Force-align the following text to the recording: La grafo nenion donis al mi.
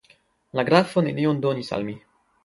La 0.59 0.63
grafo 0.69 1.03
nenion 1.07 1.43
donis 1.43 1.69
al 1.77 1.85
mi. 1.91 1.95